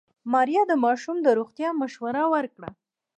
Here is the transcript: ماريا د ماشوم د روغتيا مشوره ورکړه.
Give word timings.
ماريا 0.31 0.63
د 0.67 0.73
ماشوم 0.85 1.17
د 1.21 1.27
روغتيا 1.39 1.69
مشوره 1.81 2.23
ورکړه. 2.33 2.69